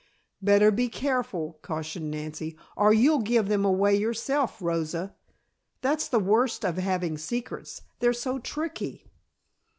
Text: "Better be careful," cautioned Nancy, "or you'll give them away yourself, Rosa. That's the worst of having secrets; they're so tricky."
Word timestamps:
"Better 0.41 0.71
be 0.71 0.89
careful," 0.89 1.59
cautioned 1.61 2.09
Nancy, 2.09 2.57
"or 2.75 2.91
you'll 2.91 3.21
give 3.21 3.49
them 3.49 3.63
away 3.63 3.93
yourself, 3.95 4.59
Rosa. 4.59 5.13
That's 5.81 6.07
the 6.07 6.17
worst 6.17 6.65
of 6.65 6.77
having 6.77 7.19
secrets; 7.19 7.83
they're 7.99 8.11
so 8.11 8.39
tricky." 8.39 9.05